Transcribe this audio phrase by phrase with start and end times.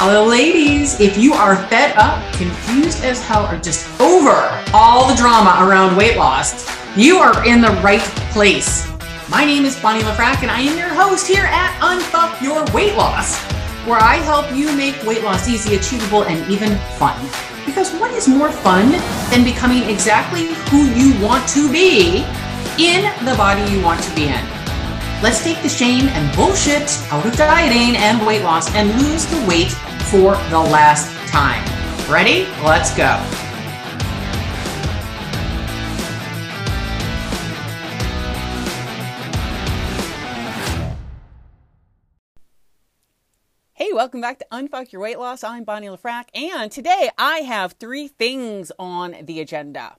[0.00, 1.00] Hello, ladies.
[1.00, 5.96] If you are fed up, confused as hell, or just over all the drama around
[5.96, 8.88] weight loss, you are in the right place.
[9.28, 12.94] My name is Bonnie Lefrak, and I am your host here at Unfuck Your Weight
[12.94, 13.40] Loss,
[13.88, 17.18] where I help you make weight loss easy, achievable, and even fun.
[17.66, 18.92] Because what is more fun
[19.32, 22.18] than becoming exactly who you want to be
[22.78, 24.58] in the body you want to be in?
[25.20, 29.44] Let's take the shame and bullshit out of dieting and weight loss and lose the
[29.48, 29.74] weight
[30.10, 31.62] for the last time.
[32.10, 32.46] Ready?
[32.64, 33.22] Let's go.
[43.74, 45.44] Hey, welcome back to Unfuck Your Weight Loss.
[45.44, 49.96] I'm Bonnie Lefrak, and today I have three things on the agenda.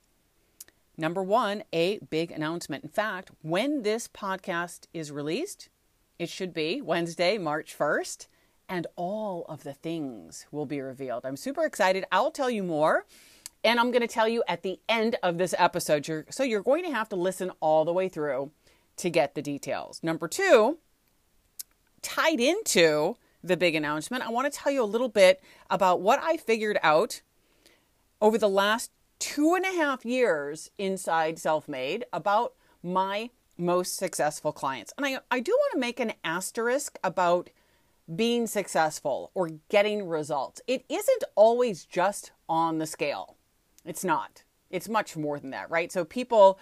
[0.97, 2.83] Number one, a big announcement.
[2.83, 5.69] In fact, when this podcast is released,
[6.17, 8.25] it should be Wednesday, March 1st
[8.69, 11.25] and all of the things will be revealed.
[11.25, 12.05] I'm super excited.
[12.11, 13.05] I'll tell you more.
[13.63, 16.07] And I'm going to tell you at the end of this episode.
[16.07, 18.51] You're, so you're going to have to listen all the way through
[18.97, 19.99] to get the details.
[20.01, 20.77] Number two,
[22.01, 26.19] tied into the big announcement, I want to tell you a little bit about what
[26.21, 27.21] I figured out
[28.21, 34.51] over the last two and a half years inside Self Made about my most successful
[34.51, 34.93] clients.
[34.97, 37.49] And I, I do want to make an asterisk about
[38.15, 40.61] being successful or getting results.
[40.67, 43.35] It isn't always just on the scale.
[43.85, 44.43] It's not.
[44.69, 45.91] It's much more than that, right?
[45.91, 46.59] So people,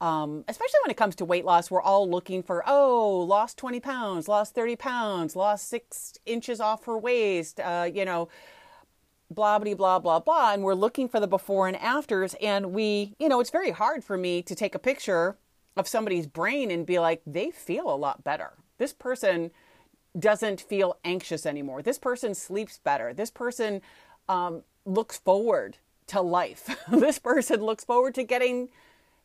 [0.00, 3.80] um, especially when it comes to weight loss, we're all looking for, oh, lost 20
[3.80, 8.28] pounds, lost 30 pounds, lost six inches off her waist, uh, you know,
[9.30, 10.52] blah, blah, blah, blah, blah.
[10.52, 12.34] And we're looking for the before and afters.
[12.40, 15.38] And we, you know, it's very hard for me to take a picture
[15.76, 18.52] of somebody's brain and be like, they feel a lot better.
[18.78, 19.50] This person
[20.18, 21.82] doesn't feel anxious anymore.
[21.82, 23.12] This person sleeps better.
[23.12, 23.82] This person
[24.28, 26.84] um, looks forward to life.
[26.90, 28.68] this person looks forward to getting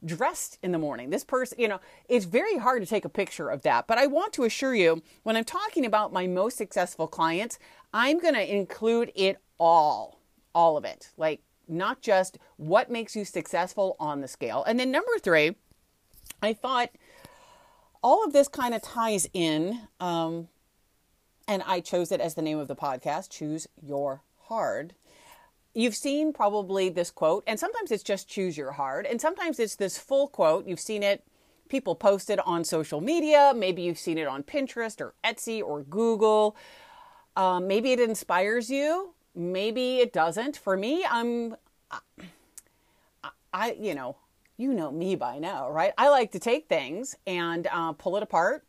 [0.06, 1.10] dressed in the morning.
[1.10, 3.86] This person, you know, it's very hard to take a picture of that.
[3.86, 7.60] But I want to assure you, when I'm talking about my most successful clients,
[7.94, 10.22] I'm going to include it all,
[10.56, 11.10] all of it.
[11.18, 14.64] Like, not just what makes you successful on the scale.
[14.64, 15.56] And then number three,
[16.42, 16.90] I thought
[18.02, 20.48] all of this kind of ties in um,
[21.50, 24.94] and I chose it as the name of the podcast Choose Your Hard.
[25.74, 29.76] You've seen probably this quote, and sometimes it's just choose your hard, and sometimes it's
[29.76, 30.68] this full quote.
[30.68, 31.24] You've seen it,
[31.68, 33.54] people post it on social media.
[33.56, 36.56] Maybe you've seen it on Pinterest or Etsy or Google.
[37.36, 39.16] Um, maybe it inspires you.
[39.34, 40.56] Maybe it doesn't.
[40.56, 41.56] For me, I'm,
[41.92, 42.00] I,
[43.54, 44.18] I, you know,
[44.58, 45.94] you know me by now, right?
[45.98, 48.66] I like to take things and uh, pull it apart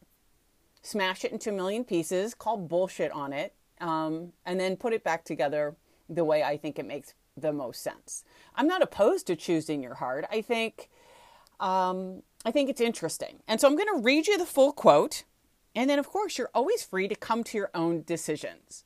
[0.83, 5.05] smash it into a million pieces, call bullshit on it, um, and then put it
[5.05, 5.77] back together
[6.09, 8.25] the way I think it makes the most sense.
[8.55, 10.27] I'm not opposed to choosing your heart.
[10.31, 10.91] I think
[11.59, 15.25] um, I think it's interesting, and so I'm going to read you the full quote,
[15.75, 18.85] and then of course you're always free to come to your own decisions.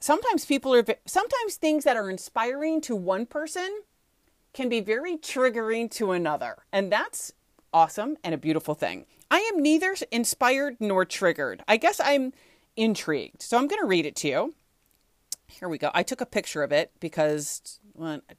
[0.00, 3.82] Sometimes people are sometimes things that are inspiring to one person
[4.52, 7.32] can be very triggering to another, and that's
[7.72, 9.06] awesome and a beautiful thing.
[9.30, 11.62] I am neither inspired nor triggered.
[11.66, 12.32] I guess I'm
[12.76, 13.42] intrigued.
[13.42, 14.54] So I'm going to read it to you.
[15.46, 15.90] Here we go.
[15.94, 17.80] I took a picture of it because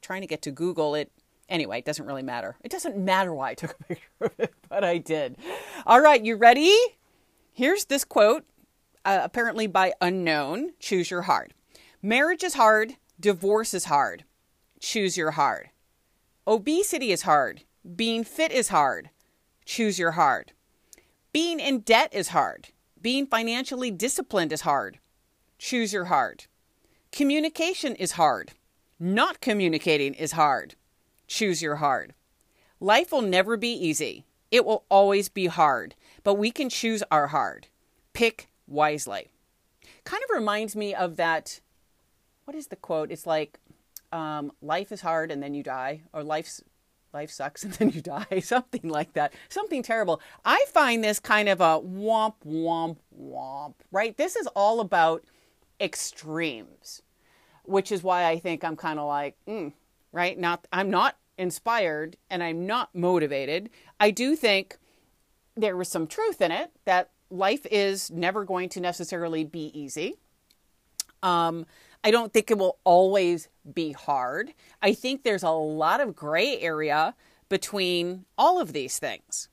[0.01, 1.11] trying to get to Google it
[1.49, 2.57] anyway, it doesn't really matter.
[2.63, 5.37] It doesn't matter why I took a picture of it, but I did.
[5.85, 6.75] All right, you ready?
[7.53, 8.45] Here's this quote,
[9.05, 10.73] uh, apparently by unknown.
[10.79, 11.53] Choose your hard.
[12.01, 12.95] Marriage is hard.
[13.19, 14.25] Divorce is hard.
[14.79, 15.69] Choose your hard.
[16.47, 17.63] Obesity is hard.
[17.95, 19.09] Being fit is hard.
[19.65, 20.51] Choose your hard.
[21.31, 22.69] Being in debt is hard.
[23.01, 24.99] Being financially disciplined is hard.
[25.57, 26.45] Choose your hard.
[27.11, 28.51] Communication is hard.
[28.99, 30.75] Not communicating is hard.
[31.27, 32.13] Choose your hard.
[32.79, 34.25] Life will never be easy.
[34.51, 37.67] It will always be hard, but we can choose our hard.
[38.13, 39.31] Pick wisely.
[40.03, 41.61] Kind of reminds me of that.
[42.45, 43.09] What is the quote?
[43.09, 43.59] It's like,
[44.11, 46.61] um, life is hard and then you die, or life's
[47.13, 50.21] life sucks and then you die, something like that, something terrible.
[50.43, 54.15] I find this kind of a womp, womp, womp, right?
[54.17, 55.23] This is all about
[55.79, 57.01] extremes,
[57.63, 59.73] which is why I think I'm kind of like, mm,
[60.11, 60.37] right?
[60.37, 63.69] Not, I'm not inspired and I'm not motivated.
[63.99, 64.77] I do think
[65.55, 70.15] there was some truth in it that life is never going to necessarily be easy.
[71.21, 71.65] Um,
[72.03, 74.53] I don't think it will always be hard.
[74.81, 77.15] I think there's a lot of gray area
[77.49, 79.49] between all of these things,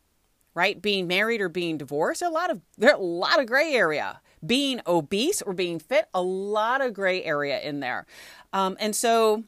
[0.54, 0.80] right?
[0.80, 4.20] Being married or being divorced, a lot of there a lot of gray area.
[4.44, 8.06] being obese or being fit, a lot of gray area in there.
[8.52, 9.44] Um, and so,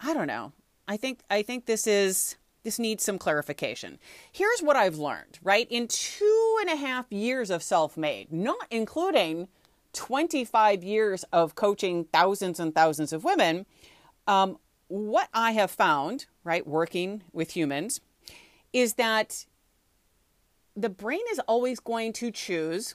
[0.00, 0.52] I don't know.
[0.86, 3.98] I think I think this is this needs some clarification.
[4.32, 5.66] Here's what I've learned, right?
[5.70, 9.48] In two and a half years of self made, not including
[9.98, 13.66] 25 years of coaching thousands and thousands of women,
[14.28, 14.56] um,
[14.86, 18.00] what I have found, right, working with humans,
[18.72, 19.44] is that
[20.76, 22.94] the brain is always going to choose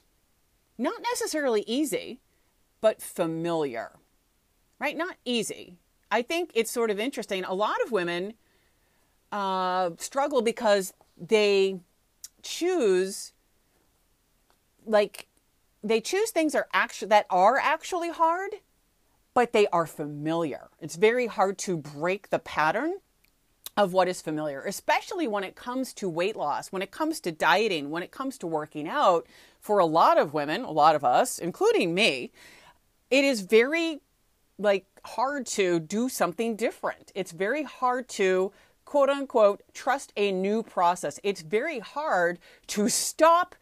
[0.77, 2.21] not necessarily easy,
[2.79, 3.91] but familiar,
[4.79, 4.95] right?
[4.95, 5.75] Not easy.
[6.09, 7.43] I think it's sort of interesting.
[7.43, 8.33] A lot of women
[9.33, 11.81] uh, struggle because they
[12.43, 13.33] choose,
[14.85, 15.27] like,
[15.83, 16.67] they choose things are
[17.07, 18.55] that are actually hard,
[19.33, 20.69] but they are familiar.
[20.79, 22.95] It's very hard to break the pattern
[23.75, 27.31] of what is familiar, especially when it comes to weight loss, when it comes to
[27.31, 29.25] dieting, when it comes to working out.
[29.59, 32.31] For a lot of women, a lot of us, including me,
[33.09, 34.01] it is very
[34.59, 37.11] like hard to do something different.
[37.15, 38.51] It's very hard to
[38.85, 41.19] quote unquote trust a new process.
[41.23, 43.55] It's very hard to stop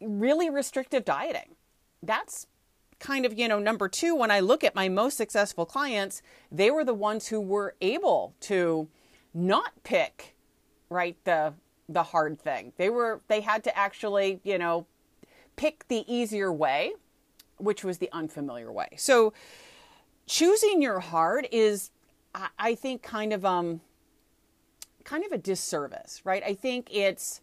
[0.00, 1.56] really restrictive dieting.
[2.02, 2.46] That's
[2.98, 6.70] kind of, you know, number two, when I look at my most successful clients, they
[6.70, 8.88] were the ones who were able to
[9.34, 10.34] not pick,
[10.90, 11.54] right, the
[11.88, 12.72] the hard thing.
[12.76, 14.86] They were they had to actually, you know,
[15.56, 16.92] pick the easier way,
[17.56, 18.88] which was the unfamiliar way.
[18.96, 19.32] So
[20.26, 21.90] choosing your hard is
[22.34, 23.80] I, I think kind of um
[25.04, 26.42] kind of a disservice, right?
[26.44, 27.40] I think it's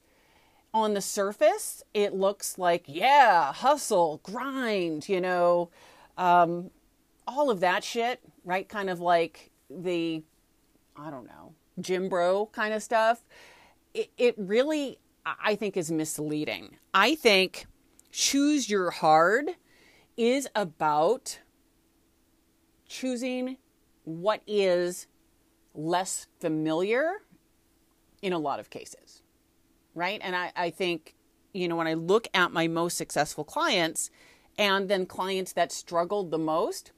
[0.76, 5.70] on the surface, it looks like, yeah, hustle, grind, you know,
[6.18, 6.70] um,
[7.26, 8.68] all of that shit, right?
[8.68, 10.22] Kind of like the,
[10.98, 13.24] I don't know, gym bro kind of stuff.
[13.94, 16.76] It, it really, I think, is misleading.
[16.94, 17.68] I think
[18.12, 19.52] choose your hard
[20.18, 21.40] is about
[22.86, 23.56] choosing
[24.04, 25.08] what is
[25.74, 27.22] less familiar
[28.22, 29.22] in a lot of cases
[29.96, 30.20] right?
[30.24, 31.16] And I, I think,
[31.54, 34.12] you know, when I look at my most successful clients
[34.58, 36.92] and then clients that struggled the most,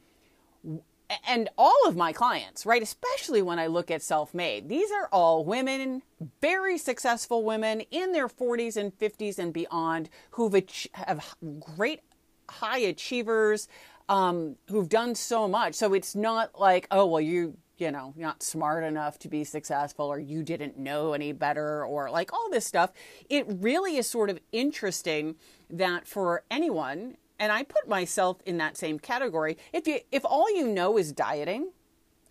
[1.25, 5.07] and all of my clients, right, especially when I look at self made, these are
[5.11, 6.01] all women,
[6.41, 12.01] very successful women in their 40s and 50s and beyond who've ach- have great
[12.49, 13.67] high achievers
[14.09, 15.75] um, who've done so much.
[15.75, 20.05] So it's not like, oh, well, you you know, not smart enough to be successful
[20.05, 22.91] or you didn't know any better or like all this stuff.
[23.29, 25.35] It really is sort of interesting
[25.69, 30.53] that for anyone, and I put myself in that same category, if you if all
[30.55, 31.71] you know is dieting,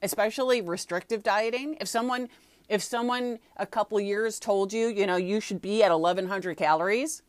[0.03, 2.29] especially restrictive dieting, if someone
[2.69, 7.23] if someone a couple years told you, you know, you should be at 1100 calories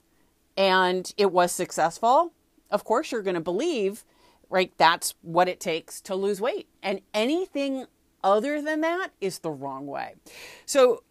[0.58, 2.34] and it was successful,
[2.72, 4.04] of course you're going to believe
[4.50, 7.86] right that's what it takes to lose weight and anything
[8.28, 10.16] other than that is the wrong way.
[10.66, 11.04] So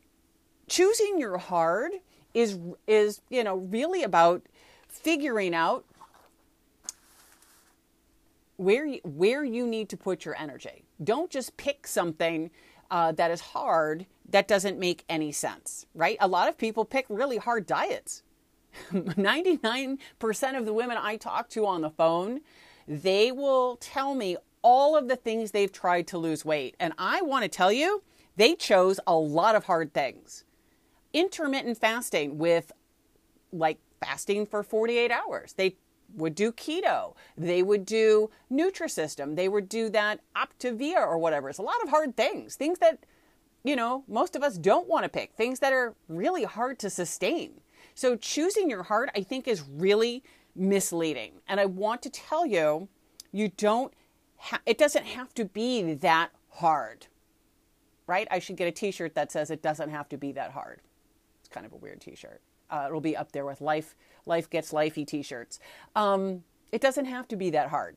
[0.68, 1.92] choosing your hard
[2.34, 4.42] is is you know really about
[4.88, 5.84] figuring out
[8.56, 10.84] where you, where you need to put your energy.
[11.02, 12.50] Don't just pick something
[12.90, 16.16] uh, that is hard that doesn't make any sense, right?
[16.20, 18.22] A lot of people pick really hard diets.
[18.92, 22.40] 99% of the women I talk to on the phone,
[22.88, 26.74] they will tell me all of the things they've tried to lose weight.
[26.80, 28.02] And I want to tell you,
[28.36, 30.44] they chose a lot of hard things.
[31.12, 32.72] Intermittent fasting with
[33.52, 35.54] like fasting for 48 hours.
[35.54, 35.76] They
[36.14, 37.14] would do keto.
[37.36, 39.36] They would do Nutrisystem.
[39.36, 41.48] They would do that Optavia or whatever.
[41.48, 42.54] It's a lot of hard things.
[42.54, 43.04] Things that,
[43.64, 45.32] you know, most of us don't want to pick.
[45.34, 47.60] Things that are really hard to sustain.
[47.94, 50.22] So choosing your heart, I think, is really
[50.54, 51.32] misleading.
[51.48, 52.88] And I want to tell you,
[53.32, 53.92] you don't
[54.64, 57.06] it doesn't have to be that hard,
[58.06, 58.28] right?
[58.30, 60.80] I should get a T-shirt that says it doesn't have to be that hard.
[61.40, 62.40] It's kind of a weird T-shirt.
[62.70, 63.94] Uh, it'll be up there with life.
[64.24, 65.60] Life gets lifey T-shirts.
[65.94, 67.96] Um, it doesn't have to be that hard,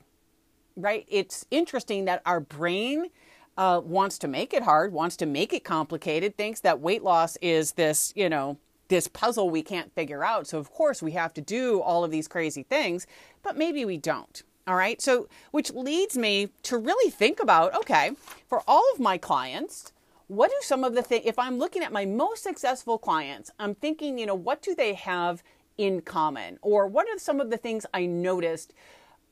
[0.75, 1.05] right?
[1.09, 3.09] It's interesting that our brain
[3.57, 7.35] uh, wants to make it hard, wants to make it complicated, thinks that weight loss
[7.41, 10.47] is this, you know, this puzzle we can't figure out.
[10.47, 13.05] So of course we have to do all of these crazy things,
[13.43, 14.43] but maybe we don't.
[14.69, 15.01] All right.
[15.01, 18.11] So, which leads me to really think about okay,
[18.47, 19.93] for all of my clients,
[20.27, 23.73] what do some of the things, if I'm looking at my most successful clients, I'm
[23.73, 25.41] thinking, you know, what do they have
[25.79, 26.59] in common?
[26.61, 28.75] Or what are some of the things I noticed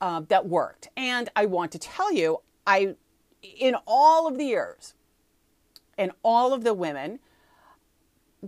[0.02, 0.90] uh, that worked?
[0.98, 2.96] And I want to tell you, I,
[3.44, 4.96] in all of the years,
[6.00, 7.20] and all of the women,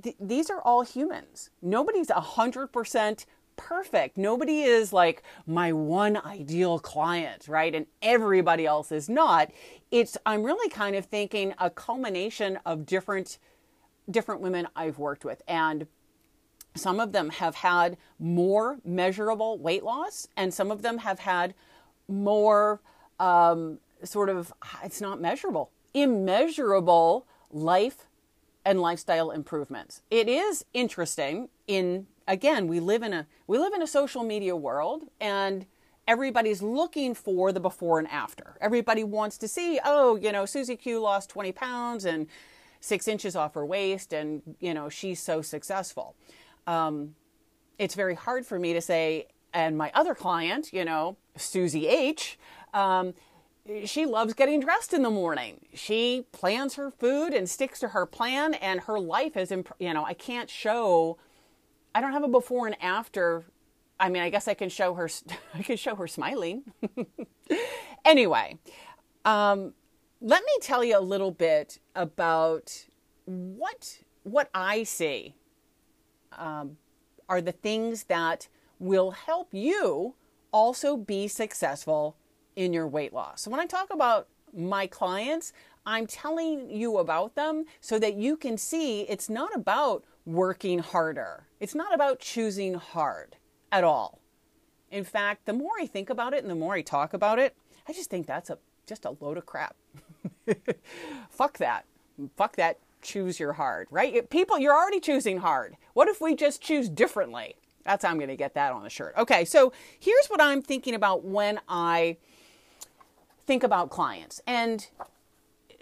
[0.02, 1.52] th- these are all humans.
[1.62, 3.26] Nobody's 100%
[3.60, 4.18] perfect.
[4.18, 7.76] Nobody is like my one ideal client, right?
[7.76, 9.52] And everybody else is not.
[9.92, 13.38] It's I'm really kind of thinking a culmination of different
[14.10, 15.86] different women I've worked with and
[16.76, 21.54] some of them have had more measurable weight loss and some of them have had
[22.08, 22.82] more
[23.20, 24.52] um, sort of
[24.84, 28.06] it's not measurable immeasurable life
[28.66, 30.02] and lifestyle improvements.
[30.12, 34.56] It is interesting in again, we live in a we live in a social media
[34.56, 35.66] world and
[36.08, 38.58] everybody's looking for the before and after.
[38.60, 42.26] Everybody wants to see, oh, you know, Susie Q lost 20 pounds and
[42.82, 46.16] six inches off her waist, and you know, she's so successful.
[46.66, 47.16] Um,
[47.78, 52.40] it's very hard for me to say, and my other client, you know, Susie H,
[52.74, 53.14] um,
[53.86, 55.68] she loves getting dressed in the morning.
[55.74, 59.94] She plans her food and sticks to her plan, and her life is, imp- you
[59.94, 61.18] know, I can't show,
[61.94, 63.46] I don't have a before and after.
[64.00, 65.10] I mean, I guess I can show her,
[65.54, 66.64] I can show her smiling.
[68.06, 68.58] anyway,
[69.26, 69.74] um,
[70.22, 72.86] let me tell you a little bit about
[73.26, 75.36] what what I see
[76.38, 76.78] um,
[77.28, 78.48] are the things that
[78.80, 80.16] will help you
[80.52, 82.16] also be successful
[82.56, 83.42] in your weight loss.
[83.42, 85.54] So when I talk about my clients,
[85.86, 91.46] I'm telling you about them so that you can see it's not about working harder.
[91.60, 93.36] It's not about choosing hard
[93.72, 94.20] at all.
[94.92, 97.56] In fact, the more I think about it and the more I talk about it,
[97.88, 99.76] I just think that's a just a load of crap.
[101.30, 101.86] Fuck that.
[102.36, 102.80] Fuck that.
[103.02, 104.30] Choose your hard, right?
[104.30, 105.78] People, you're already choosing hard.
[105.94, 107.56] What if we just choose differently?
[107.86, 109.14] That's how I'm going to get that on a shirt.
[109.18, 112.18] Okay, so here's what I'm thinking about when I
[113.46, 114.42] think about clients.
[114.46, 114.86] And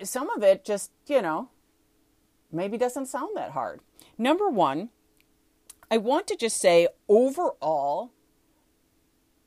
[0.04, 1.50] some of it just, you know,
[2.52, 3.82] maybe doesn't sound that hard.
[4.18, 4.90] Number one,
[5.90, 8.12] I want to just say overall,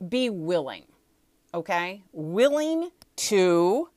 [0.07, 0.87] be willing,
[1.53, 2.03] okay?
[2.13, 3.91] Willing to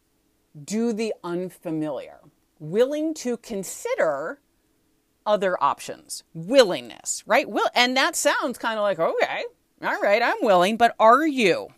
[0.63, 2.19] do the unfamiliar,
[2.59, 4.39] willing to consider
[5.25, 7.50] other options, willingness, right?
[7.50, 9.45] Will, and that sounds kind of like, okay,
[9.81, 11.69] all right, I'm willing, but are you?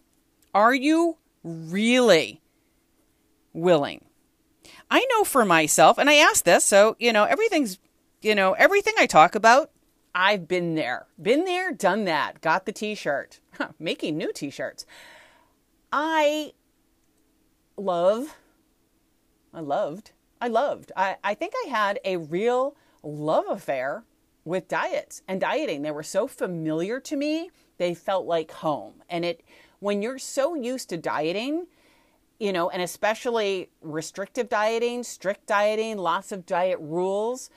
[0.53, 2.41] Are you really
[3.53, 4.05] willing?
[4.89, 7.77] I know for myself, and I ask this, so, you know, everything's,
[8.21, 9.71] you know, everything I talk about,
[10.17, 11.07] I've been there.
[11.21, 13.41] Been there, done that, got the t shirt,
[13.77, 14.85] making new t shirts.
[15.91, 16.53] I
[17.75, 18.37] love,
[19.53, 20.93] I loved, I loved.
[20.95, 24.05] I, I think I had a real love affair
[24.45, 25.81] with diets and dieting.
[25.81, 29.03] They were so familiar to me, they felt like home.
[29.09, 29.43] And it,
[29.79, 31.67] when you're so used to dieting,
[32.39, 37.49] you know, and especially restrictive dieting, strict dieting, lots of diet rules,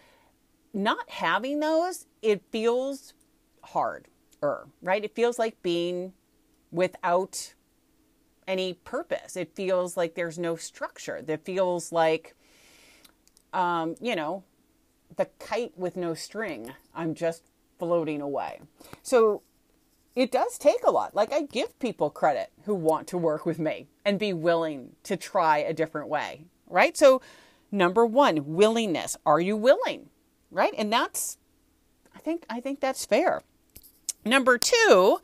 [0.74, 3.14] not having those, it feels
[3.62, 4.08] hard,
[4.40, 5.04] right?
[5.04, 6.12] It feels like being
[6.70, 7.54] without
[8.46, 9.36] any purpose.
[9.36, 11.22] It feels like there's no structure.
[11.26, 12.34] It feels like,
[13.52, 14.44] um, you know,
[15.16, 16.72] the kite with no string.
[16.94, 17.42] I'm just
[17.78, 18.60] floating away.
[19.02, 19.42] So
[20.16, 21.14] it does take a lot.
[21.14, 25.16] Like I give people credit who want to work with me and be willing to
[25.16, 26.96] try a different way, right?
[26.96, 27.22] So
[27.70, 29.16] number 1, willingness.
[29.24, 30.08] Are you willing?
[30.50, 30.74] Right?
[30.76, 31.37] And that's
[32.18, 33.42] I think I think that's fair.
[34.24, 35.20] Number 2,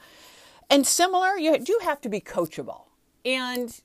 [0.71, 2.83] and similar, you do have to be coachable.
[3.25, 3.81] And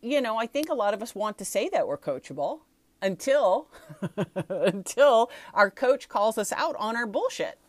[0.00, 2.62] you know, I think a lot of us want to say that we're coachable
[3.00, 3.68] until
[4.48, 7.60] until our coach calls us out on our bullshit.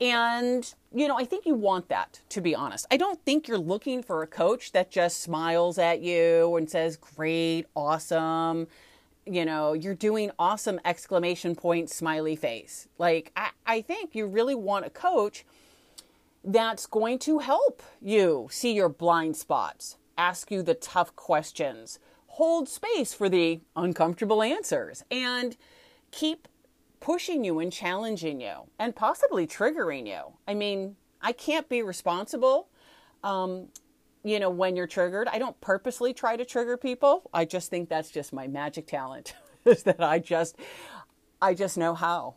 [0.00, 2.86] And, you know, I think you want that, to be honest.
[2.88, 6.96] I don't think you're looking for a coach that just smiles at you and says,
[6.96, 8.68] great, awesome.
[9.30, 12.88] You know, you're doing awesome exclamation point, smiley face.
[12.96, 15.44] Like, I, I think you really want a coach
[16.42, 22.68] that's going to help you see your blind spots, ask you the tough questions, hold
[22.68, 25.56] space for the uncomfortable answers, and
[26.10, 26.48] keep
[27.00, 30.32] pushing you and challenging you and possibly triggering you.
[30.46, 32.68] I mean, I can't be responsible.
[33.22, 33.68] Um,
[34.28, 37.30] you know, when you're triggered, I don't purposely try to trigger people.
[37.32, 40.56] I just think that's just my magic talent is that I just,
[41.40, 42.34] I just know how.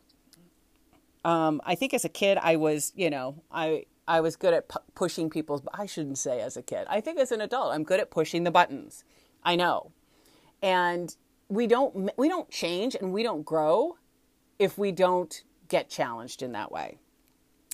[1.25, 4.69] Um, I think as a kid, I was, you know, I, I was good at
[4.69, 6.87] pu- pushing people's, I shouldn't say as a kid.
[6.89, 9.03] I think as an adult, I'm good at pushing the buttons.
[9.43, 9.91] I know.
[10.61, 11.15] And
[11.49, 13.97] we don't, we don't change and we don't grow
[14.57, 16.99] if we don't get challenged in that way.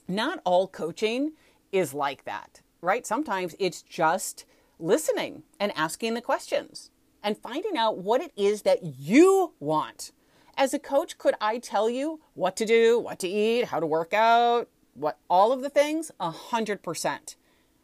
[0.08, 1.34] Not all coaching
[1.72, 3.06] is like that, right?
[3.06, 4.46] Sometimes it's just
[4.80, 6.92] listening and asking the questions
[7.24, 10.12] and finding out what it is that you want.
[10.56, 13.86] As a coach, could I tell you what to do, what to eat, how to
[13.86, 16.12] work out, What all of the things?
[16.20, 17.36] A hundred percent.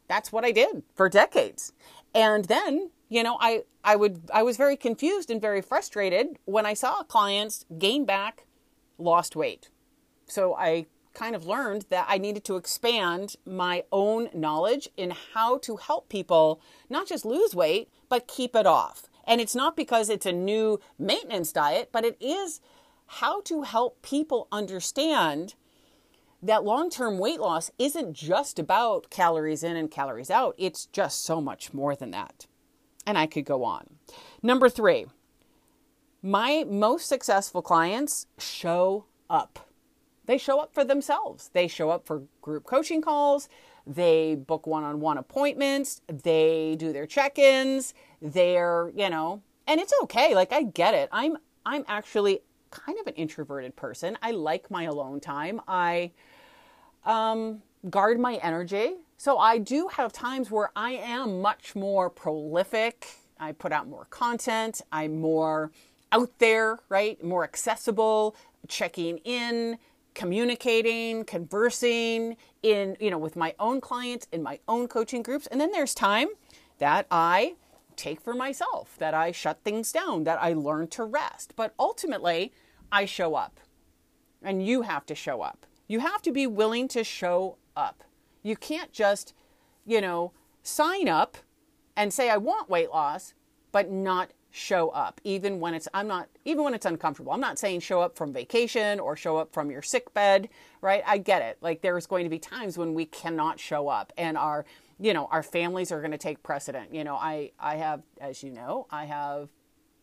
[0.08, 1.74] That's what I did for decades.
[2.14, 6.66] And then, you know, I, I would I was very confused and very frustrated when
[6.66, 8.46] I saw clients gain back
[8.98, 9.70] lost weight.
[10.26, 15.58] So I kind of learned that I needed to expand my own knowledge in how
[15.60, 19.08] to help people not just lose weight, but keep it off.
[19.25, 22.60] And it's not because it's a new maintenance diet, but it is
[23.05, 25.55] how to help people understand
[26.41, 31.24] that long term weight loss isn't just about calories in and calories out, it's just
[31.24, 32.48] so much more than that.
[33.05, 33.96] And I could go on.
[34.41, 35.05] Number three,
[36.22, 39.70] my most successful clients show up.
[40.25, 41.50] They show up for themselves.
[41.53, 43.50] They show up for group coaching calls.
[43.86, 46.01] They book one on one appointments.
[46.08, 47.94] They do their check ins.
[48.22, 50.34] They're, you know, and it's okay.
[50.36, 51.10] Like, I get it.
[51.12, 54.18] I'm, I'm actually kind of an introverted person.
[54.22, 55.62] I like my alone time.
[55.68, 56.12] I
[57.06, 58.96] um, guard my energy.
[59.18, 63.08] So I do have times where I am much more prolific.
[63.39, 64.82] I put out more content.
[64.92, 65.72] I'm more
[66.12, 67.22] out there, right?
[67.24, 68.36] More accessible,
[68.68, 69.77] checking in,
[70.13, 75.48] communicating, conversing in, you know, with my own clients in my own coaching groups.
[75.48, 76.27] And then there's time
[76.79, 77.55] that I
[77.96, 81.53] take for myself, that I shut things down, that I learn to rest.
[81.55, 82.51] But ultimately,
[82.91, 83.60] I show up.
[84.41, 85.65] And you have to show up.
[85.88, 88.03] You have to be willing to show up.
[88.41, 89.34] You can't just,
[89.86, 91.38] you know, sign up
[91.96, 93.34] and say, I want weight loss,
[93.72, 97.31] but not show up even when it's i'm not even when it's uncomfortable.
[97.31, 100.48] I'm not saying show up from vacation or show up from your sick bed
[100.79, 101.01] right?
[101.07, 101.57] I get it.
[101.62, 104.63] Like there's going to be times when we cannot show up and our
[105.00, 106.93] you know our families are going to take precedent.
[106.93, 109.50] You know i i have as you know i have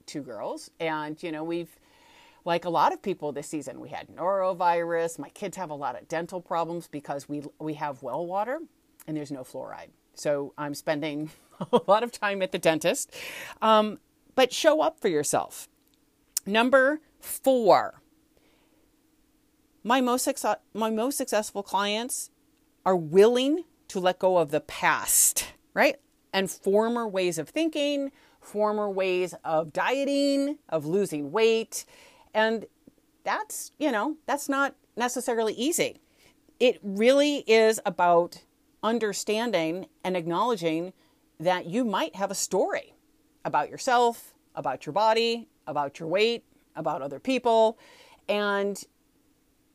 [0.06, 1.78] two girls and you know we've
[2.44, 5.16] like a lot of people this season we had norovirus.
[5.16, 8.58] My kids have a lot of dental problems because we we have well water
[9.06, 9.90] and there's no fluoride.
[10.14, 11.30] So i'm spending
[11.72, 13.14] a lot of time at the dentist.
[13.62, 14.00] Um,
[14.40, 15.68] but show up for yourself.
[16.46, 18.00] Number four,
[19.84, 22.30] my most, success, my most successful clients
[22.86, 25.96] are willing to let go of the past, right?
[26.32, 31.84] And former ways of thinking, former ways of dieting, of losing weight.
[32.32, 32.64] And
[33.24, 36.00] that's, you know, that's not necessarily easy.
[36.58, 38.42] It really is about
[38.82, 40.94] understanding and acknowledging
[41.38, 42.94] that you might have a story
[43.44, 46.44] about yourself, about your body, about your weight,
[46.76, 47.78] about other people.
[48.28, 48.82] And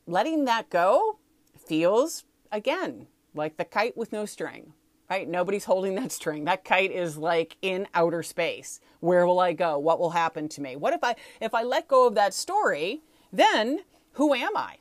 [0.06, 1.18] letting that go
[1.58, 4.72] feels, again, like the kite with no string,
[5.10, 5.28] right?
[5.28, 6.44] Nobody's holding that string.
[6.44, 8.80] That kite is like in outer space.
[9.00, 9.78] Where will I go?
[9.78, 10.76] What will happen to me?
[10.76, 13.02] What if I if I let go of that story,
[13.32, 13.80] then
[14.12, 14.76] who am I?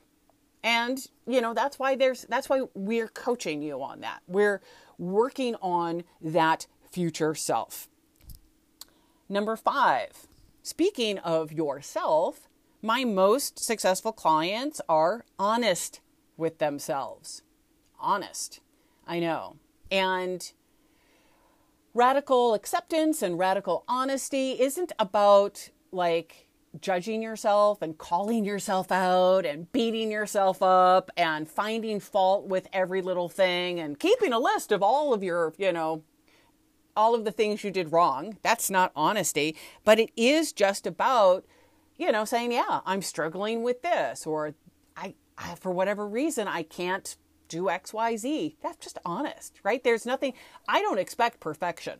[0.63, 4.21] And you know, that's why there's that's why we're coaching you on that.
[4.27, 4.61] We're
[4.97, 7.89] working on that future self.
[9.27, 10.27] Number five,
[10.61, 12.47] speaking of yourself,
[12.81, 15.99] my most successful clients are honest
[16.37, 17.41] with themselves.
[17.99, 18.59] Honest,
[19.07, 19.55] I know.
[19.89, 20.51] And
[21.95, 26.47] radical acceptance and radical honesty isn't about like
[26.79, 33.01] judging yourself and calling yourself out and beating yourself up and finding fault with every
[33.01, 36.03] little thing and keeping a list of all of your, you know,
[36.95, 38.37] all of the things you did wrong.
[38.41, 41.45] That's not honesty, but it is just about,
[41.97, 44.55] you know, saying, yeah, I'm struggling with this, or
[44.95, 47.15] I, I for whatever reason, I can't
[47.47, 48.55] do XYZ.
[48.61, 49.83] That's just honest, right?
[49.83, 50.33] There's nothing,
[50.67, 51.99] I don't expect perfection.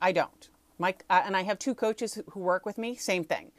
[0.00, 0.48] I don't.
[0.78, 3.50] My, uh, and I have two coaches who work with me, same thing.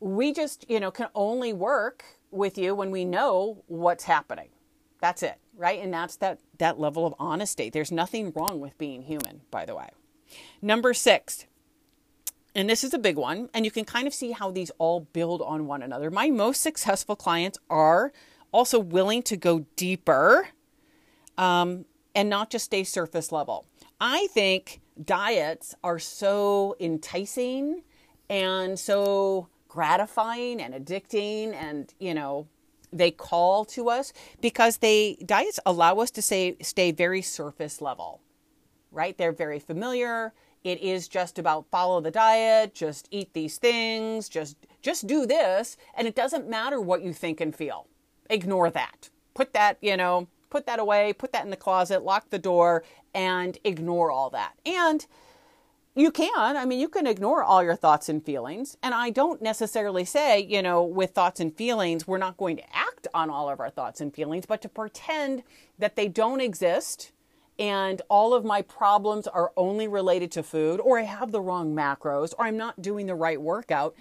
[0.00, 4.48] We just, you know, can only work with you when we know what's happening.
[5.00, 5.82] That's it right?
[5.82, 7.68] And that's that that level of honesty.
[7.68, 9.90] There's nothing wrong with being human, by the way.
[10.62, 11.46] Number 6.
[12.54, 15.00] And this is a big one, and you can kind of see how these all
[15.00, 16.10] build on one another.
[16.10, 18.12] My most successful clients are
[18.52, 20.48] also willing to go deeper
[21.36, 21.84] um,
[22.14, 23.66] and not just stay surface level.
[24.00, 27.82] I think diets are so enticing
[28.30, 32.48] and so gratifying and addicting and, you know,
[32.92, 38.20] they call to us because they diets allow us to say stay very surface level
[38.90, 39.16] right?
[39.16, 40.32] They're very familiar.
[40.64, 45.76] It is just about follow the diet just eat these things just just do this.
[45.94, 47.86] And it doesn't matter what you think and feel.
[48.28, 49.10] Ignore that.
[49.34, 52.82] Put that you know put that away put that in the closet lock the door
[53.14, 54.54] and ignore all that.
[54.66, 55.06] And
[56.00, 56.56] you can.
[56.56, 58.76] I mean, you can ignore all your thoughts and feelings.
[58.82, 62.76] And I don't necessarily say, you know, with thoughts and feelings, we're not going to
[62.76, 65.42] act on all of our thoughts and feelings, but to pretend
[65.78, 67.12] that they don't exist
[67.58, 71.74] and all of my problems are only related to food, or I have the wrong
[71.74, 73.96] macros, or I'm not doing the right workout.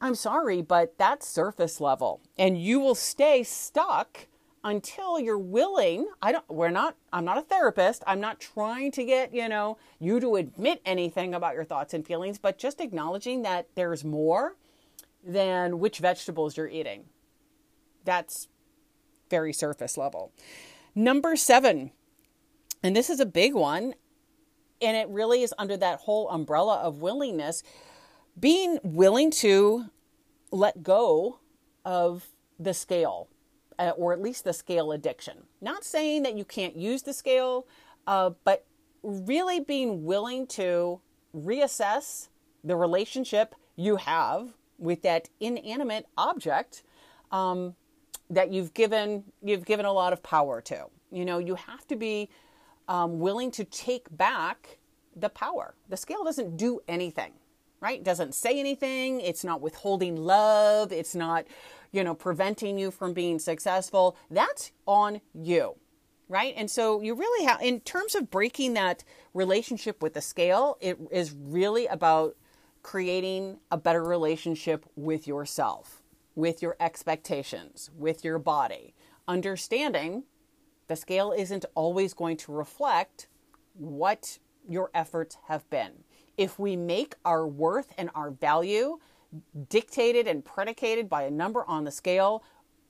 [0.00, 2.20] I'm sorry, but that's surface level.
[2.36, 4.26] And you will stay stuck
[4.68, 8.02] until you're willing i don't we're not i'm not a therapist.
[8.06, 12.06] I'm not trying to get you know you to admit anything about your thoughts and
[12.06, 14.56] feelings but just acknowledging that there's more
[15.24, 17.04] than which vegetables you're eating.
[18.04, 18.48] That's
[19.28, 20.32] very surface level.
[20.94, 21.90] Number 7
[22.82, 23.94] and this is a big one
[24.80, 27.62] and it really is under that whole umbrella of willingness
[28.38, 29.86] being willing to
[30.52, 31.38] let go
[31.84, 32.28] of
[32.58, 33.28] the scale
[33.78, 35.38] uh, or at least the scale addiction.
[35.60, 37.66] Not saying that you can't use the scale,
[38.06, 38.64] uh, but
[39.02, 41.00] really being willing to
[41.36, 42.28] reassess
[42.64, 46.82] the relationship you have with that inanimate object
[47.30, 47.74] um,
[48.30, 50.86] that you've given you've given a lot of power to.
[51.10, 52.28] You know, you have to be
[52.88, 54.78] um, willing to take back
[55.16, 55.74] the power.
[55.88, 57.32] The scale doesn't do anything,
[57.80, 57.98] right?
[57.98, 59.20] It doesn't say anything.
[59.20, 60.92] It's not withholding love.
[60.92, 61.46] It's not
[61.92, 65.76] you know, preventing you from being successful, that's on you.
[66.28, 66.52] Right.
[66.56, 70.98] And so you really have, in terms of breaking that relationship with the scale, it
[71.10, 72.36] is really about
[72.82, 76.02] creating a better relationship with yourself,
[76.34, 78.94] with your expectations, with your body,
[79.26, 80.24] understanding
[80.86, 83.28] the scale isn't always going to reflect
[83.74, 85.92] what your efforts have been.
[86.36, 88.98] If we make our worth and our value
[89.68, 92.42] dictated and predicated by a number on the scale,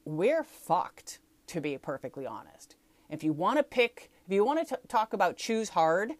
[0.05, 2.77] we're fucked, to be perfectly honest.
[3.11, 6.13] If you want to pick, if you want to talk about choose hard,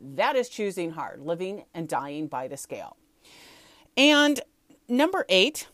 [0.00, 2.96] that is choosing hard, living and dying by the scale.
[3.96, 4.40] And
[4.88, 5.68] number eight,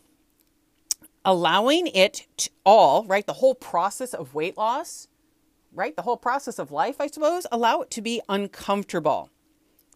[1.25, 2.27] allowing it
[2.65, 3.27] all, right?
[3.27, 5.09] The whole process of weight loss,
[5.73, 5.95] right?
[5.95, 9.31] The whole process of life, I suppose, allow it to be uncomfortable,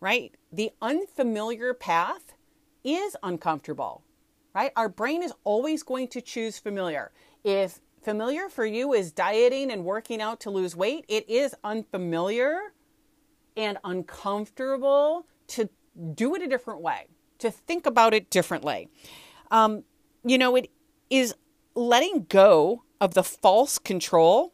[0.00, 0.34] right?
[0.52, 2.34] The unfamiliar path
[2.86, 4.02] is uncomfortable,
[4.54, 4.72] right?
[4.76, 7.10] Our brain is always going to choose familiar.
[7.44, 12.72] If familiar for you is dieting and working out to lose weight, it is unfamiliar
[13.56, 15.68] and uncomfortable to
[16.14, 18.88] do it a different way, to think about it differently.
[19.50, 19.82] Um,
[20.24, 20.70] you know, it
[21.10, 21.34] is
[21.74, 24.52] letting go of the false control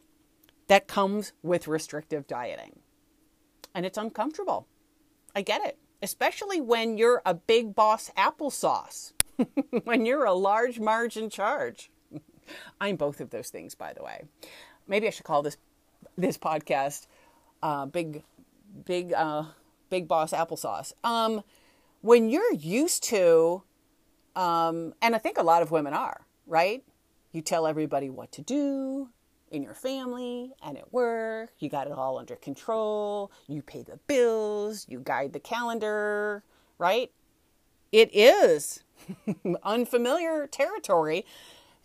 [0.67, 2.79] that comes with restrictive dieting.
[3.75, 4.67] And it's uncomfortable.
[5.35, 9.13] I get it especially when you're a big boss applesauce,
[9.85, 11.89] when you're a large margin charge.
[12.81, 14.25] I'm both of those things, by the way.
[14.87, 15.57] Maybe I should call this
[16.17, 17.07] this podcast
[17.63, 18.23] uh, "Big
[18.85, 19.45] Big uh,
[19.89, 21.41] Big Boss Applesauce." Um,
[22.01, 23.63] when you're used to,
[24.35, 26.83] um, and I think a lot of women are right.
[27.31, 29.09] You tell everybody what to do
[29.53, 31.51] in your family and at work.
[31.59, 33.31] You got it all under control.
[33.47, 34.87] You pay the bills.
[34.89, 36.43] You guide the calendar,
[36.79, 37.11] right?
[37.91, 38.83] It is
[39.63, 41.25] unfamiliar territory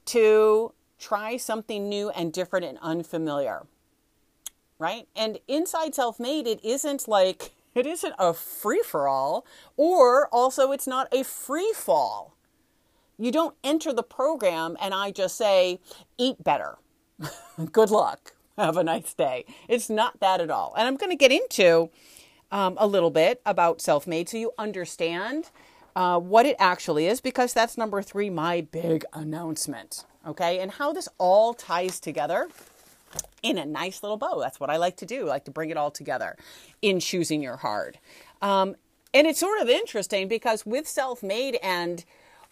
[0.06, 3.66] to try something new and different and unfamiliar,
[4.78, 5.06] right?
[5.14, 9.44] And inside self made, it isn't like, it isn't a free for all,
[9.76, 12.34] or also it's not a free fall.
[13.18, 15.80] You don't enter the program and I just say,
[16.16, 16.78] eat better
[17.72, 18.32] Good luck.
[18.56, 19.44] Have a nice day.
[19.68, 20.74] It's not that at all.
[20.76, 21.90] And I'm going to get into
[22.50, 25.50] um, a little bit about self made so you understand
[25.94, 30.04] uh, what it actually is, because that's number three, my big announcement.
[30.26, 30.58] Okay.
[30.58, 32.48] And how this all ties together
[33.42, 34.40] in a nice little bow.
[34.40, 35.26] That's what I like to do.
[35.26, 36.36] I like to bring it all together
[36.82, 37.98] in choosing your hard.
[38.42, 38.76] Um,
[39.14, 42.04] and it's sort of interesting because with self made and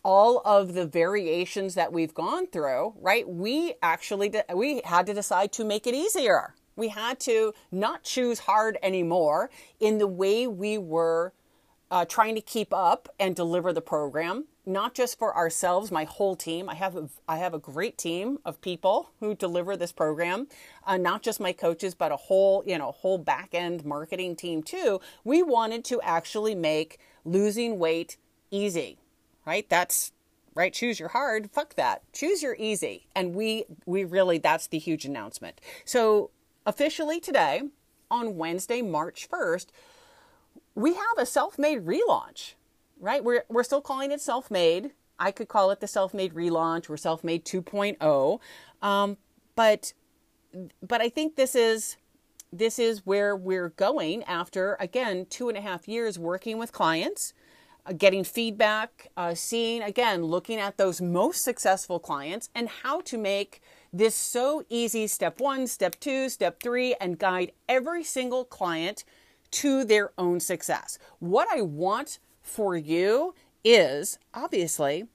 [0.06, 3.28] all of the variations that we've gone through, right?
[3.28, 6.54] We actually we had to decide to make it easier.
[6.76, 11.32] We had to not choose hard anymore in the way we were
[11.90, 16.36] uh, trying to keep up and deliver the program, not just for ourselves, my whole
[16.36, 16.68] team.
[16.68, 20.46] I have a, I have a great team of people who deliver this program,
[20.86, 24.62] uh, not just my coaches, but a whole you know whole back end marketing team
[24.62, 25.00] too.
[25.24, 28.18] We wanted to actually make losing weight
[28.52, 28.98] easy
[29.46, 29.68] right?
[29.68, 30.12] That's
[30.54, 30.72] right.
[30.72, 31.50] Choose your hard.
[31.50, 32.02] Fuck that.
[32.12, 33.06] Choose your easy.
[33.14, 35.60] And we we really that's the huge announcement.
[35.84, 36.30] So
[36.64, 37.62] officially today,
[38.10, 39.72] on Wednesday, March first,
[40.74, 42.54] we have a self-made relaunch.
[42.98, 43.22] Right?
[43.22, 44.92] We're we're still calling it self-made.
[45.18, 48.40] I could call it the self-made relaunch or self-made 2.0.
[48.82, 49.16] Um,
[49.54, 49.92] but
[50.82, 51.96] but I think this is
[52.52, 57.34] this is where we're going after, again, two and a half years working with clients,
[57.92, 63.60] getting feedback, uh, seeing, again, looking at those most successful clients and how to make
[63.92, 69.04] this so easy step one, step two, step three, and guide every single client
[69.50, 70.98] to their own success.
[71.18, 75.06] What I want for you is obviously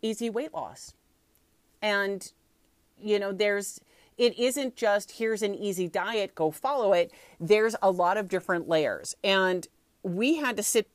[0.00, 0.94] easy weight loss.
[1.80, 2.32] And,
[3.00, 3.80] you know, there's,
[4.18, 7.12] it isn't just here's an easy diet, go follow it.
[7.38, 9.14] There's a lot of different layers.
[9.22, 9.66] And
[10.02, 10.88] we had to sit,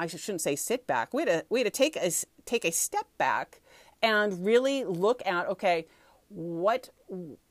[0.00, 2.10] I shouldn't say sit back, we had to, we had to take, a,
[2.46, 3.60] take a step back
[4.02, 5.86] and really look at okay,
[6.28, 6.88] what,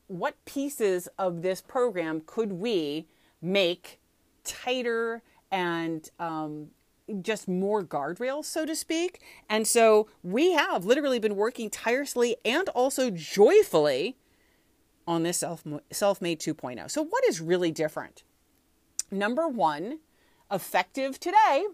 [0.08, 3.06] what pieces of this program could we
[3.40, 4.00] make
[4.42, 6.68] tighter and um,
[7.22, 9.20] just more guardrails, so to speak.
[9.48, 14.16] And so we have literally been working tirelessly and also joyfully
[15.06, 16.90] on this self self-made 2.0.
[16.90, 18.22] So what is really different?
[19.10, 19.98] Number 1,
[20.52, 21.64] effective today,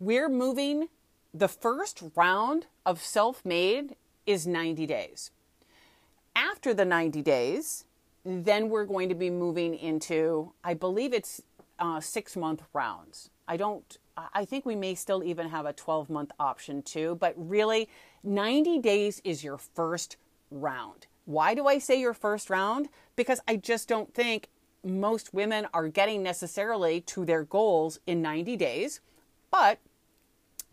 [0.00, 0.88] we're moving
[1.32, 3.94] the first round of self-made
[4.26, 5.30] is 90 days.
[6.34, 7.84] After the 90 days,
[8.24, 11.42] then we're going to be moving into I believe it's
[11.78, 13.30] uh, 6 month rounds.
[13.46, 13.98] I don't
[14.34, 17.88] I think we may still even have a 12 month option too, but really
[18.22, 20.16] 90 days is your first
[20.50, 21.06] round.
[21.26, 22.88] Why do I say your first round?
[23.16, 24.48] Because I just don't think
[24.82, 29.00] most women are getting necessarily to their goals in 90 days,
[29.50, 29.78] but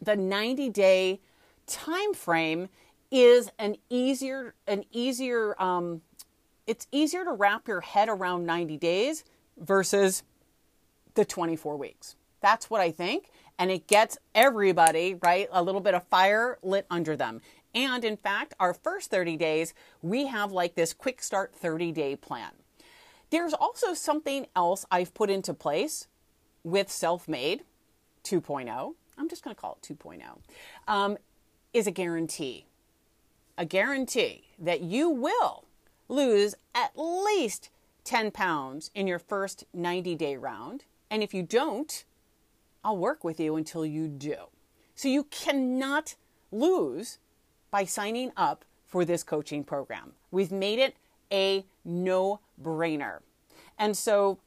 [0.01, 1.19] the 90 day
[1.65, 2.69] time frame
[3.09, 6.01] is an easier an easier um,
[6.65, 9.23] it's easier to wrap your head around 90 days
[9.57, 10.23] versus
[11.15, 12.15] the 24 weeks.
[12.41, 13.29] That's what I think.
[13.57, 17.41] And it gets everybody, right, a little bit of fire lit under them.
[17.73, 22.15] And in fact, our first 30 days, we have like this quick start 30 day
[22.15, 22.51] plan.
[23.29, 26.07] There's also something else I've put into place
[26.63, 27.63] with Self Made
[28.23, 28.93] 2.0.
[29.17, 30.21] I'm just going to call it 2.0.
[30.87, 31.17] Um,
[31.73, 32.65] is a guarantee.
[33.57, 35.65] A guarantee that you will
[36.07, 37.69] lose at least
[38.03, 40.85] 10 pounds in your first 90 day round.
[41.09, 42.03] And if you don't,
[42.83, 44.35] I'll work with you until you do.
[44.95, 46.15] So you cannot
[46.51, 47.19] lose
[47.69, 50.13] by signing up for this coaching program.
[50.31, 50.95] We've made it
[51.31, 53.19] a no brainer.
[53.77, 54.39] And so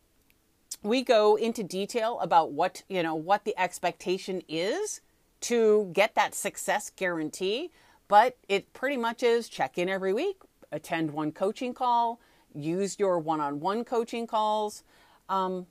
[0.82, 5.00] we go into detail about what, you know, what the expectation is
[5.42, 7.70] to get that success guarantee,
[8.08, 10.36] but it pretty much is check in every week,
[10.72, 12.20] attend one coaching call,
[12.54, 14.82] use your one on one coaching calls.
[15.28, 15.66] Um,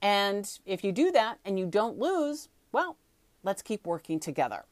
[0.00, 2.96] and if you do that and you don't lose, well,
[3.42, 4.64] let's keep working together.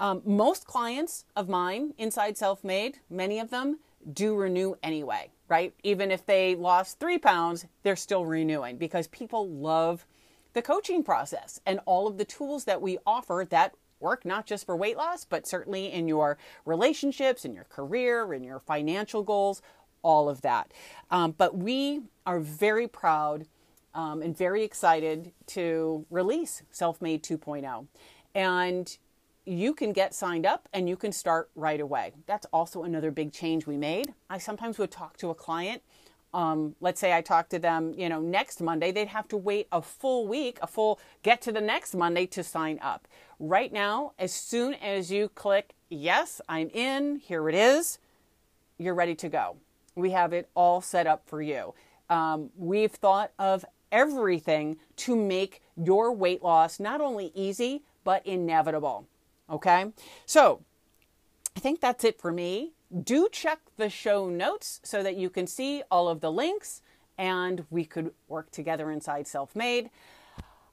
[0.00, 3.80] Um, most clients of mine inside Self Made, many of them
[4.12, 5.74] do renew anyway, right?
[5.82, 10.06] Even if they lost three pounds, they're still renewing because people love
[10.52, 14.64] the coaching process and all of the tools that we offer that work not just
[14.64, 19.62] for weight loss, but certainly in your relationships, in your career, in your financial goals,
[20.02, 20.72] all of that.
[21.10, 23.46] Um, but we are very proud
[23.94, 27.86] um, and very excited to release Self Made 2.0.
[28.34, 28.98] And
[29.48, 32.12] you can get signed up and you can start right away.
[32.26, 34.12] That's also another big change we made.
[34.28, 35.82] I sometimes would talk to a client.
[36.34, 39.66] Um, let's say I talk to them, you know, next Monday, they'd have to wait
[39.72, 43.08] a full week, a full get to the next Monday to sign up.
[43.40, 47.98] Right now, as soon as you click, yes, I'm in, here it is,
[48.76, 49.56] you're ready to go.
[49.94, 51.72] We have it all set up for you.
[52.10, 59.06] Um, we've thought of everything to make your weight loss not only easy, but inevitable.
[59.50, 59.92] Okay?
[60.26, 60.62] So,
[61.56, 62.72] I think that's it for me.
[63.02, 66.82] Do check the show notes so that you can see all of the links
[67.18, 69.90] and we could work together inside Self Made.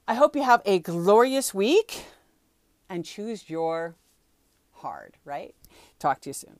[0.08, 2.04] I hope you have a glorious week
[2.88, 3.96] and choose your
[4.72, 5.54] hard, right?
[5.98, 6.58] Talk to you soon.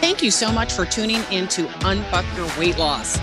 [0.00, 3.18] Thank you so much for tuning in to Unfuck Your Weight Loss.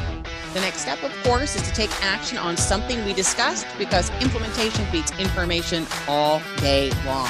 [0.53, 4.83] The next step, of course, is to take action on something we discussed because implementation
[4.91, 7.29] beats information all day long.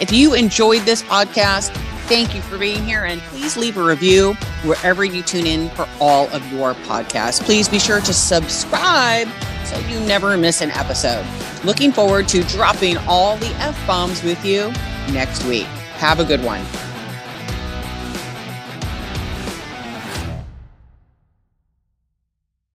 [0.00, 1.70] If you enjoyed this podcast,
[2.08, 5.88] thank you for being here and please leave a review wherever you tune in for
[6.00, 7.40] all of your podcasts.
[7.40, 9.28] Please be sure to subscribe
[9.64, 11.24] so you never miss an episode.
[11.64, 14.72] Looking forward to dropping all the F bombs with you
[15.12, 15.66] next week.
[15.98, 16.64] Have a good one.